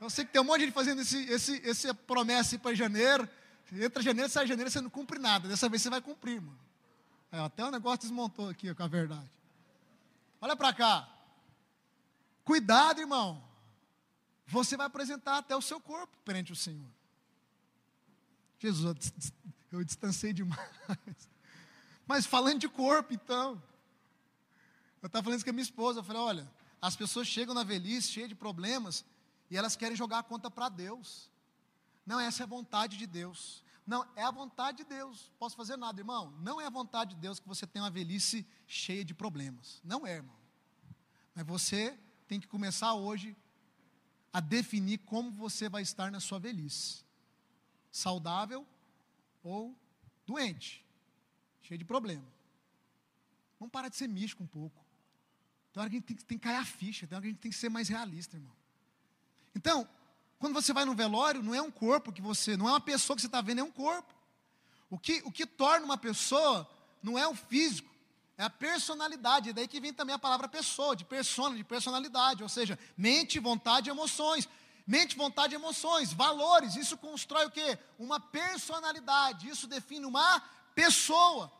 [0.00, 3.28] Eu sei que tem um monte de gente fazendo esse, esse, essa promessa para janeiro.
[3.72, 5.46] Entra janeiro, sai janeiro, você não cumpre nada.
[5.46, 6.58] Dessa vez você vai cumprir, mano.
[7.30, 9.30] É, até o negócio desmontou aqui com a verdade.
[10.40, 11.08] Olha para cá.
[12.44, 13.44] Cuidado, irmão.
[14.46, 16.90] Você vai apresentar até o seu corpo perante o Senhor.
[18.58, 19.32] Jesus,
[19.70, 20.68] eu distanciei demais.
[22.06, 23.62] Mas falando de corpo, então.
[25.00, 26.00] Eu estava falando isso com a minha esposa.
[26.00, 26.50] Eu falei: olha,
[26.82, 29.04] as pessoas chegam na velhice cheias de problemas
[29.50, 31.30] e elas querem jogar a conta para Deus.
[32.04, 33.62] Não, essa é a vontade de Deus.
[33.90, 35.32] Não, é a vontade de Deus.
[35.36, 36.30] Posso fazer nada, irmão?
[36.42, 39.80] Não é a vontade de Deus que você tenha uma velhice cheia de problemas.
[39.82, 40.36] Não é, irmão.
[41.34, 41.98] Mas você
[42.28, 43.36] tem que começar hoje
[44.32, 47.04] a definir como você vai estar na sua velhice:
[47.90, 48.64] saudável
[49.42, 49.76] ou
[50.24, 50.86] doente,
[51.60, 52.28] cheio de problema.
[53.58, 54.86] Vamos parar de ser místico um pouco.
[55.72, 57.32] Tem hora que a gente tem, tem que cair a ficha, tem hora que a
[57.32, 58.54] gente tem que ser mais realista, irmão.
[59.52, 59.88] Então,
[60.40, 63.14] quando você vai no velório, não é um corpo que você, não é uma pessoa
[63.14, 64.12] que você está vendo, é um corpo.
[64.88, 66.66] O que, o que torna uma pessoa
[67.02, 67.90] não é o físico,
[68.38, 69.50] é a personalidade.
[69.50, 73.38] É daí que vem também a palavra pessoa, de persona, de personalidade, ou seja, mente,
[73.38, 74.48] vontade e emoções.
[74.86, 77.78] Mente, vontade emoções, valores, isso constrói o quê?
[77.98, 80.42] Uma personalidade, isso define uma
[80.74, 81.52] pessoa.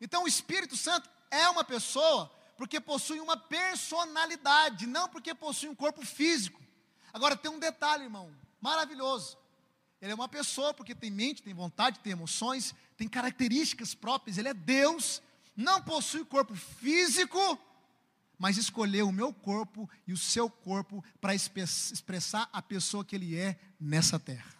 [0.00, 5.74] Então o Espírito Santo é uma pessoa porque possui uma personalidade, não porque possui um
[5.74, 6.63] corpo físico.
[7.14, 8.28] Agora tem um detalhe, irmão,
[8.60, 9.38] maravilhoso.
[10.02, 14.36] Ele é uma pessoa porque tem mente, tem vontade, tem emoções, tem características próprias.
[14.36, 15.22] Ele é Deus,
[15.56, 17.38] não possui corpo físico,
[18.36, 23.38] mas escolheu o meu corpo e o seu corpo para expressar a pessoa que ele
[23.38, 24.52] é nessa terra.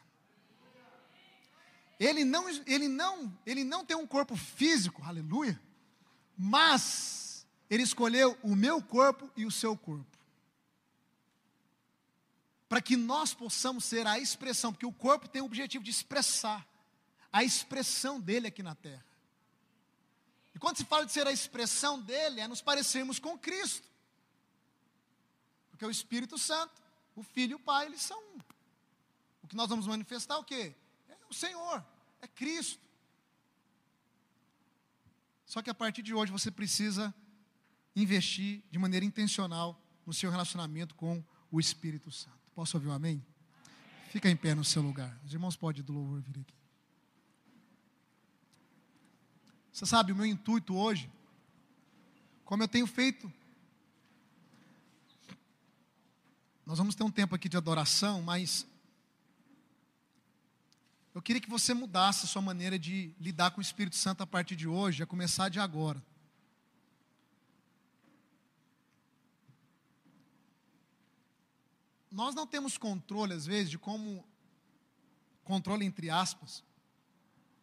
[1.99, 5.61] Ele não, ele não, ele não tem um corpo físico, aleluia,
[6.39, 10.14] mas ele escolheu o meu corpo e o seu corpo
[12.75, 16.67] para que nós possamos ser a expressão, porque o corpo tem o objetivo de expressar
[17.33, 19.07] a expressão dele aqui na terra.
[20.53, 23.89] E quando se fala de ser a expressão dele, é nos parecermos com Cristo.
[25.71, 26.83] Porque o Espírito Santo,
[27.15, 28.39] o Filho e o Pai, eles são um.
[29.41, 30.75] O que nós vamos manifestar é o quê?
[31.09, 31.87] É o Senhor,
[32.21, 32.83] é Cristo.
[35.47, 37.15] Só que a partir de hoje você precisa
[37.95, 42.44] investir de maneira intencional no seu relacionamento com o Espírito Santo.
[42.55, 43.25] Posso ouvir um amém?
[44.11, 45.19] Fica em pé no seu lugar.
[45.25, 46.55] Os irmãos podem do louvor vir aqui.
[49.73, 51.11] Você sabe, o meu intuito hoje,
[52.45, 53.33] como eu tenho feito,
[56.65, 58.65] nós vamos ter um tempo aqui de adoração, mas
[61.13, 64.27] eu queria que você mudasse a sua maneira de lidar com o Espírito Santo a
[64.27, 66.01] partir de hoje, a começar de agora.
[72.15, 74.25] Nós não temos controle, às vezes, de como
[75.43, 76.63] controle entre aspas,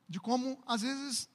[0.10, 1.30] de como, às vezes,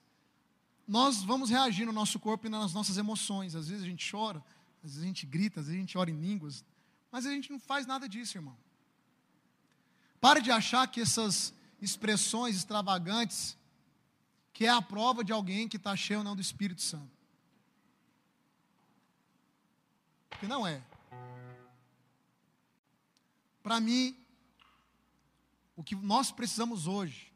[0.86, 3.54] nós vamos reagir no nosso corpo e nas nossas emoções.
[3.54, 4.44] Às vezes a gente chora,
[4.84, 6.62] às vezes a gente grita, às vezes a gente ora em línguas,
[7.10, 8.56] mas a gente não faz nada disso, irmão.
[10.20, 13.56] Pare de achar que essas expressões extravagantes,
[14.52, 17.16] que é a prova de alguém que está cheio ou não do Espírito Santo.
[20.28, 20.82] Porque não é.
[23.66, 24.16] Para mim,
[25.74, 27.32] o que nós precisamos hoje,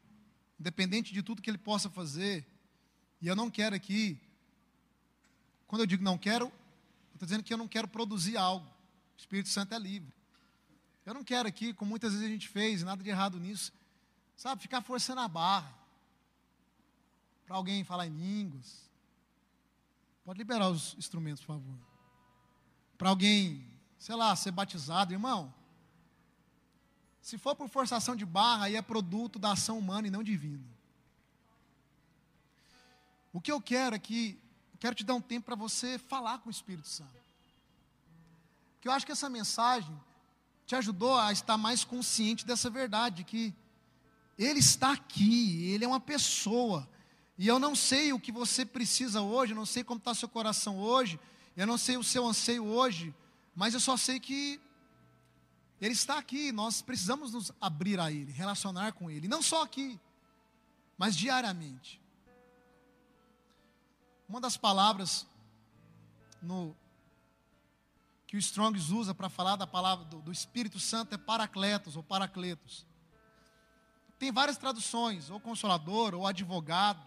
[0.57, 2.47] independente de tudo que ele possa fazer,
[3.19, 4.17] e eu não quero aqui,
[5.67, 8.65] quando eu digo não quero, eu estou dizendo que eu não quero produzir algo.
[8.65, 10.13] O Espírito Santo é livre.
[11.05, 13.73] Eu não quero aqui, como muitas vezes a gente fez, nada de errado nisso,
[14.37, 15.77] sabe, ficar forçando a barra.
[17.45, 18.89] Para alguém falar em línguas.
[20.23, 21.77] Pode liberar os instrumentos, por favor.
[22.97, 25.53] Para alguém, sei lá, ser batizado, irmão.
[27.21, 30.65] Se for por forçação de barra, aí é produto da ação humana e não divina.
[33.31, 34.37] O que eu quero é que,
[34.79, 37.21] quero te dar um tempo para você falar com o Espírito Santo.
[38.73, 39.95] Porque eu acho que essa mensagem
[40.65, 43.53] te ajudou a estar mais consciente dessa verdade, que
[44.37, 46.89] Ele está aqui, Ele é uma pessoa.
[47.37, 50.27] E eu não sei o que você precisa hoje, eu não sei como está seu
[50.27, 51.19] coração hoje,
[51.55, 53.13] eu não sei o seu anseio hoje,
[53.55, 54.59] mas eu só sei que
[55.81, 59.99] Ele está aqui, nós precisamos nos abrir a Ele, relacionar com Ele, não só aqui,
[60.95, 61.99] mas diariamente.
[64.29, 65.25] Uma das palavras
[66.39, 66.75] no,
[68.27, 72.03] que o Strongs usa para falar da palavra do, do, Espírito Santo é paracletos ou
[72.03, 72.85] paracletos.
[74.17, 77.03] Tem várias traduções, ou consolador, ou advogado.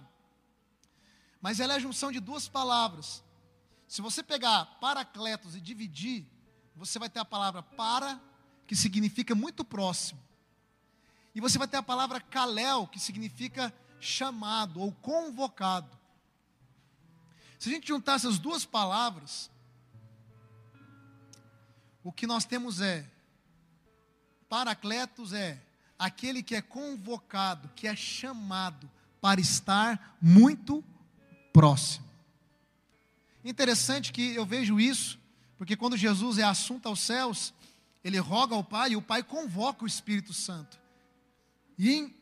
[1.40, 3.24] Mas ela é a junção de duas palavras.
[3.86, 6.26] Se você pegar paracletos e dividir,
[6.74, 8.20] você vai ter a palavra para,
[8.66, 10.20] que significa muito próximo.
[11.34, 15.98] E você vai ter a palavra kalel, que significa chamado ou convocado.
[17.58, 19.50] Se a gente juntar essas duas palavras,
[22.02, 23.10] o que nós temos é
[24.48, 25.60] Paracletos é
[25.98, 28.88] aquele que é convocado, que é chamado
[29.20, 30.84] para estar muito
[31.52, 32.04] próximo.
[33.44, 35.18] Interessante que eu vejo isso,
[35.58, 37.52] porque quando Jesus é assunto aos céus,
[38.04, 40.78] ele roga ao Pai e o Pai convoca o Espírito Santo.
[41.78, 42.14] E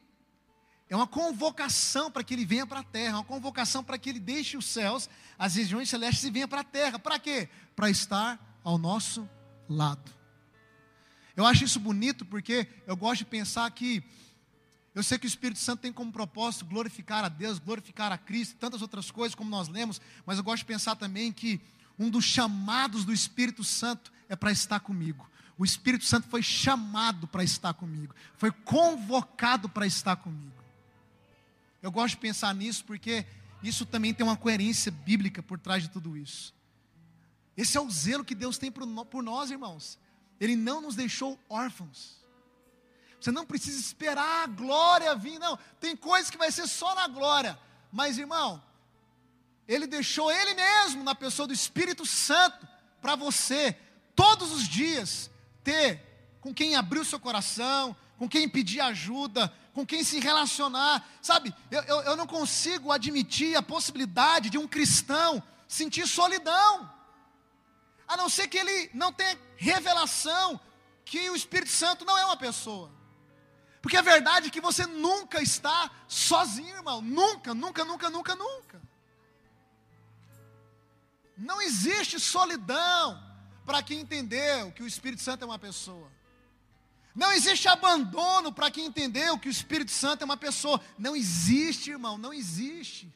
[0.89, 4.21] é uma convocação para que ele venha para a terra, uma convocação para que ele
[4.21, 6.99] deixe os céus, as regiões celestes e venha para a terra.
[6.99, 7.49] Para quê?
[7.75, 9.29] Para estar ao nosso
[9.69, 10.11] lado.
[11.35, 14.05] Eu acho isso bonito porque eu gosto de pensar que
[14.95, 18.57] eu sei que o Espírito Santo tem como propósito glorificar a Deus, glorificar a Cristo,
[18.57, 21.61] tantas outras coisas como nós lemos, mas eu gosto de pensar também que
[21.99, 25.27] um dos chamados do Espírito Santo é para estar comigo.
[25.63, 30.61] O Espírito Santo foi chamado para estar comigo, foi convocado para estar comigo.
[31.81, 33.25] Eu gosto de pensar nisso porque
[33.63, 36.53] isso também tem uma coerência bíblica por trás de tudo isso.
[37.57, 40.01] Esse é o zelo que Deus tem por nós, irmãos.
[40.41, 42.17] Ele não nos deixou órfãos.
[43.21, 45.57] Você não precisa esperar a glória vir, não.
[45.79, 47.57] Tem coisas que vai ser só na glória.
[47.93, 48.61] Mas, irmão,
[49.69, 52.67] Ele deixou Ele mesmo, na pessoa do Espírito Santo,
[53.01, 53.79] para você,
[54.17, 55.31] todos os dias,
[55.63, 56.01] ter
[56.41, 61.07] com quem abrir o seu coração, com quem pedir ajuda, com quem se relacionar.
[61.21, 66.93] Sabe, eu, eu, eu não consigo admitir a possibilidade de um cristão sentir solidão,
[68.07, 70.61] a não ser que ele não tenha revelação
[71.05, 72.93] que o Espírito Santo não é uma pessoa.
[73.81, 77.01] Porque a verdade é que você nunca está sozinho, irmão.
[77.01, 78.83] Nunca, nunca, nunca, nunca, nunca.
[81.37, 83.21] Não existe solidão
[83.65, 86.11] para quem entendeu que o Espírito Santo é uma pessoa.
[87.15, 90.81] Não existe abandono para quem entendeu que o Espírito Santo é uma pessoa.
[90.99, 93.13] Não existe, irmão, não existe.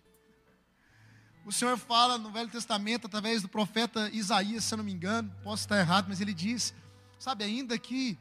[1.44, 5.32] O Senhor fala no Velho Testamento, através do profeta Isaías, se eu não me engano,
[5.42, 6.74] posso estar errado, mas ele diz:
[7.18, 8.18] sabe, ainda que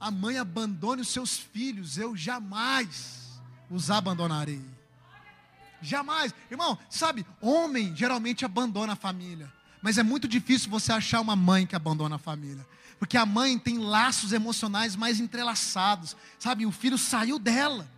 [0.00, 3.40] a mãe abandone os seus filhos, eu jamais
[3.70, 4.64] os abandonarei.
[5.80, 6.34] Jamais.
[6.50, 9.52] Irmão, sabe, homem geralmente abandona a família.
[9.86, 12.66] Mas é muito difícil você achar uma mãe que abandona a família.
[12.98, 16.16] Porque a mãe tem laços emocionais mais entrelaçados.
[16.40, 17.88] Sabe, o filho saiu dela.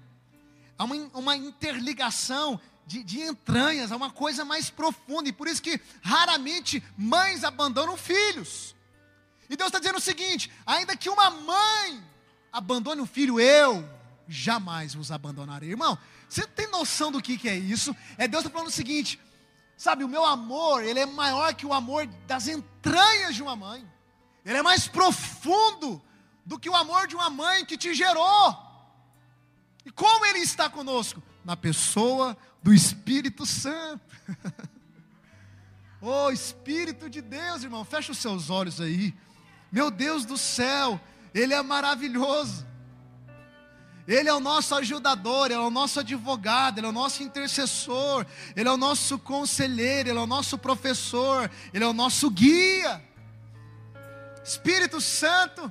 [0.76, 5.30] Há uma, uma interligação de, de entranhas, há uma coisa mais profunda.
[5.30, 8.76] E por isso que raramente mães abandonam filhos.
[9.48, 12.04] E Deus está dizendo o seguinte: ainda que uma mãe
[12.52, 13.82] abandone o filho, eu
[14.28, 15.70] jamais vos abandonarei.
[15.70, 15.96] Irmão,
[16.28, 17.96] você tem noção do que, que é isso?
[18.18, 19.18] É Deus está falando o seguinte:
[19.78, 23.88] sabe, o meu amor, ele é maior que o amor das entranhas de uma mãe.
[24.44, 26.02] Ele é mais profundo
[26.44, 28.56] do que o amor de uma mãe que te gerou.
[29.86, 31.22] E como ele está conosco?
[31.44, 34.02] Na pessoa do Espírito Santo.
[36.02, 39.14] oh, Espírito de Deus, irmão, fecha os seus olhos aí.
[39.70, 41.00] Meu Deus do céu,
[41.32, 42.66] Ele é maravilhoso.
[44.08, 48.24] Ele é o nosso ajudador, Ele é o nosso advogado, Ele é o nosso intercessor,
[48.56, 53.04] Ele é o nosso conselheiro, Ele é o nosso professor, Ele é o nosso guia.
[54.42, 55.70] Espírito Santo,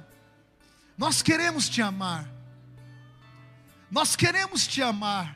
[0.95, 2.29] nós queremos te amar.
[3.89, 5.35] Nós queremos te amar.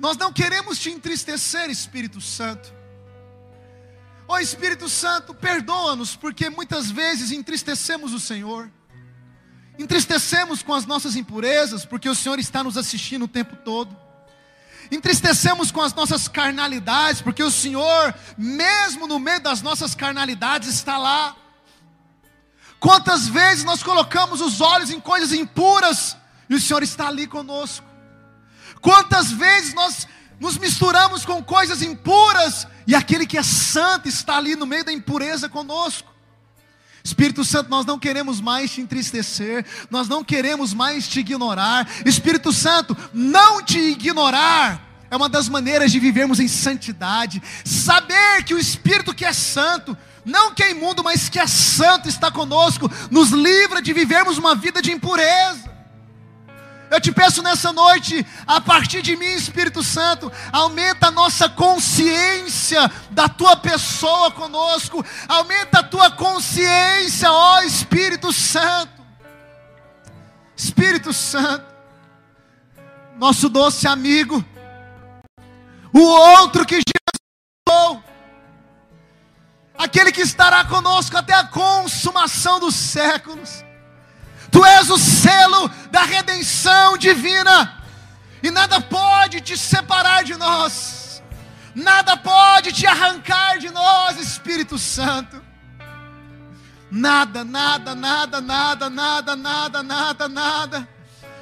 [0.00, 2.74] Nós não queremos te entristecer, Espírito Santo.
[4.26, 8.68] Ó oh, Espírito Santo, perdoa-nos, porque muitas vezes entristecemos o Senhor.
[9.78, 13.96] Entristecemos com as nossas impurezas, porque o Senhor está nos assistindo o tempo todo.
[14.90, 20.96] Entristecemos com as nossas carnalidades, porque o Senhor, mesmo no meio das nossas carnalidades, está
[20.98, 21.34] lá.
[22.78, 26.16] Quantas vezes nós colocamos os olhos em coisas impuras
[26.48, 27.86] e o Senhor está ali conosco?
[28.80, 30.06] Quantas vezes nós
[30.38, 34.92] nos misturamos com coisas impuras e aquele que é santo está ali no meio da
[34.92, 36.13] impureza conosco?
[37.04, 41.86] Espírito Santo, nós não queremos mais te entristecer, nós não queremos mais te ignorar.
[42.04, 47.40] Espírito Santo, não te ignorar é uma das maneiras de vivermos em santidade.
[47.64, 52.08] Saber que o Espírito que é santo não que é imundo, mas que é santo,
[52.08, 55.73] está conosco, nos livra de vivermos uma vida de impureza.
[56.94, 62.88] Eu te peço nessa noite, a partir de mim, Espírito Santo, aumenta a nossa consciência
[63.10, 69.02] da tua pessoa conosco, aumenta a tua consciência, ó Espírito Santo.
[70.56, 71.66] Espírito Santo,
[73.16, 74.44] nosso doce amigo,
[75.92, 76.94] o outro que Jesus
[79.76, 83.64] aquele que estará conosco até a consumação dos séculos.
[84.54, 87.82] Tu és o selo da redenção divina,
[88.40, 91.20] e nada pode te separar de nós,
[91.74, 95.42] nada pode te arrancar de nós, Espírito Santo.
[96.88, 100.88] Nada, nada, nada, nada, nada, nada, nada, nada.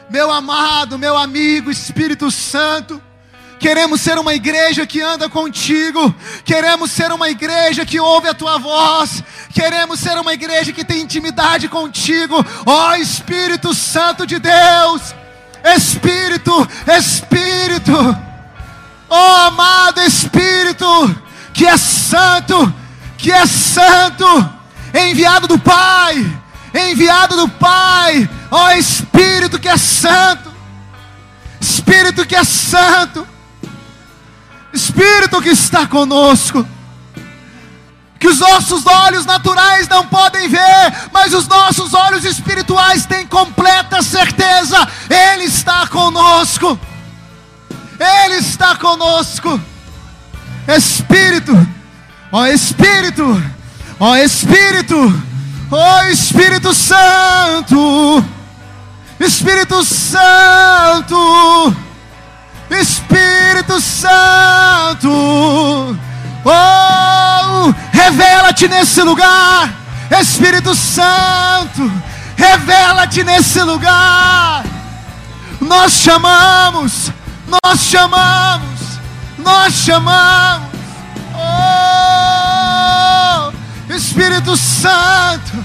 [0.08, 3.02] Meu amado, meu amigo Espírito Santo,
[3.62, 6.12] Queremos ser uma igreja que anda contigo.
[6.44, 9.22] Queremos ser uma igreja que ouve a tua voz.
[9.54, 12.44] Queremos ser uma igreja que tem intimidade contigo.
[12.66, 15.14] Ó oh, Espírito Santo de Deus.
[15.76, 17.94] Espírito, Espírito.
[19.08, 21.22] Ó oh, amado Espírito,
[21.54, 22.74] que é santo,
[23.16, 24.26] que é santo,
[24.92, 26.16] enviado do Pai,
[26.74, 28.28] enviado do Pai.
[28.50, 30.50] Ó Espírito que é santo.
[31.60, 33.24] Espírito que é santo,
[34.72, 36.66] Espírito que está conosco,
[38.18, 44.00] que os nossos olhos naturais não podem ver, mas os nossos olhos espirituais têm completa
[44.02, 46.78] certeza, Ele está conosco,
[47.98, 49.60] Ele está conosco,
[50.68, 51.52] Espírito,
[52.30, 53.42] ó Espírito,
[54.00, 55.22] ó Espírito,
[55.70, 58.24] ó Espírito Santo,
[59.20, 61.76] Espírito Santo,
[62.74, 65.08] Espírito Santo,
[66.44, 69.72] oh, revela-te nesse lugar,
[70.10, 71.92] Espírito Santo,
[72.36, 74.64] revela-te nesse lugar.
[75.60, 77.12] Nós chamamos,
[77.46, 78.80] nós chamamos,
[79.38, 80.68] nós chamamos,
[81.34, 83.52] oh,
[83.92, 85.64] Espírito Santo,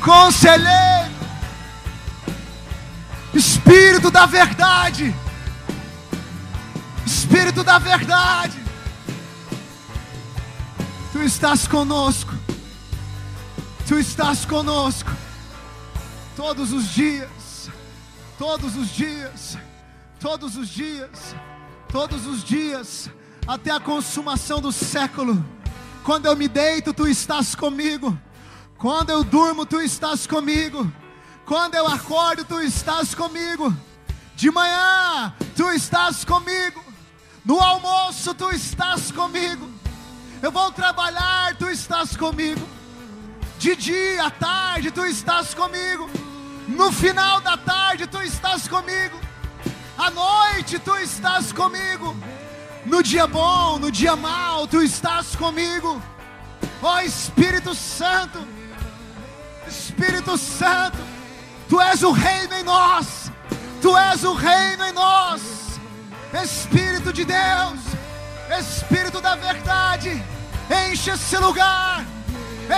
[0.00, 1.10] conselheiro,
[3.32, 5.14] Espírito da verdade.
[7.10, 8.56] Espírito da verdade,
[11.12, 12.32] Tu estás conosco,
[13.86, 15.10] Tu estás conosco,
[16.36, 17.68] todos os dias,
[18.38, 19.58] todos os dias,
[20.20, 21.34] todos os dias,
[21.88, 23.10] todos os dias,
[23.44, 25.44] até a consumação do século.
[26.04, 28.16] Quando eu me deito, Tu estás comigo,
[28.78, 30.90] quando eu durmo, Tu estás comigo,
[31.44, 33.76] quando eu acordo, Tu estás comigo.
[34.36, 36.89] De manhã, tu estás comigo.
[37.44, 39.68] No almoço tu estás comigo.
[40.42, 42.66] Eu vou trabalhar, tu estás comigo.
[43.58, 46.08] De dia, à tarde, tu estás comigo.
[46.68, 49.18] No final da tarde, tu estás comigo.
[49.98, 52.16] À noite, tu estás comigo.
[52.86, 56.00] No dia bom, no dia mau, tu estás comigo.
[56.82, 58.38] Ó oh, Espírito Santo,
[59.68, 60.98] Espírito Santo,
[61.68, 63.30] tu és o reino em nós.
[63.82, 65.59] Tu és o reino em nós.
[66.32, 67.80] Espírito de Deus,
[68.58, 70.22] Espírito da verdade,
[70.88, 72.04] enche esse lugar.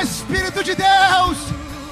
[0.03, 1.39] Espírito de Deus,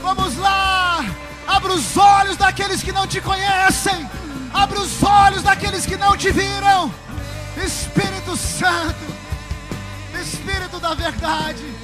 [0.01, 1.05] vamos lá.
[1.47, 4.09] Abra os olhos daqueles que não te conhecem.
[4.55, 6.93] Abra os olhos daqueles que não te viram.
[7.63, 9.15] Espírito Santo,
[10.19, 11.80] Espírito da verdade.